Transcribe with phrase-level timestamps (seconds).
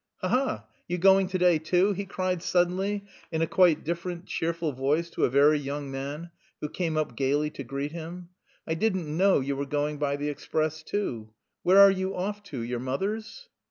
[0.21, 4.71] Ha ha, you going to day too?" he cried suddenly in a quite different, cheerful
[4.71, 8.29] voice to a very young man, who came up gaily to greet him.
[8.65, 11.33] "I didn't know you were going by the express too.
[11.61, 12.61] Where are you off to...
[12.63, 13.47] your mother's?"